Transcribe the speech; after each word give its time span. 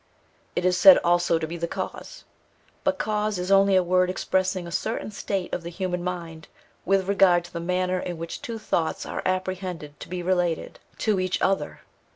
It 0.55 0.65
is 0.65 0.79
said 0.79 0.97
also 1.03 1.37
to 1.37 1.45
be 1.45 1.57
the 1.57 1.67
cause. 1.67 2.23
But 2.83 2.97
cause 2.97 3.37
is 3.37 3.51
only 3.51 3.75
a 3.75 3.83
word 3.83 4.09
expressing 4.09 4.65
a 4.65 4.71
certain 4.71 5.11
state 5.11 5.53
of 5.53 5.61
the 5.61 5.69
human 5.69 6.03
mind 6.03 6.47
with 6.85 7.07
regard 7.07 7.43
to 7.43 7.53
the 7.53 7.59
manner 7.59 7.99
in 7.99 8.17
which 8.17 8.41
two 8.41 8.57
thoughts 8.57 9.05
are 9.05 9.21
apprehended 9.27 9.99
to 9.99 10.09
be 10.09 10.23
related 10.23 10.79
to 11.05 11.19
each 11.19 11.39
other. 11.39 11.81